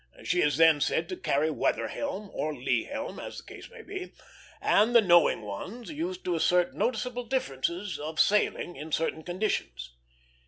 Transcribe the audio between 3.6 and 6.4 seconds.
may be; and the knowing ones used to